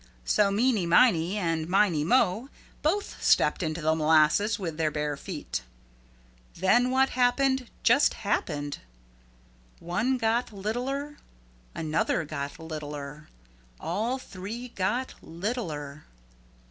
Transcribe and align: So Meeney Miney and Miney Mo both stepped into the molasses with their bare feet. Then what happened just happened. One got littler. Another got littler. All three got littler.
So 0.25 0.49
Meeney 0.49 0.87
Miney 0.87 1.37
and 1.37 1.69
Miney 1.69 2.03
Mo 2.03 2.49
both 2.81 3.21
stepped 3.23 3.61
into 3.61 3.83
the 3.83 3.93
molasses 3.93 4.57
with 4.57 4.77
their 4.77 4.89
bare 4.89 5.15
feet. 5.15 5.61
Then 6.55 6.89
what 6.89 7.09
happened 7.09 7.69
just 7.83 8.15
happened. 8.15 8.79
One 9.79 10.17
got 10.17 10.51
littler. 10.51 11.17
Another 11.75 12.25
got 12.25 12.57
littler. 12.57 13.29
All 13.79 14.17
three 14.17 14.69
got 14.69 15.13
littler. 15.21 16.05